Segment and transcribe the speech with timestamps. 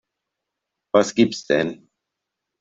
[0.95, 1.87] Was gibt's denn?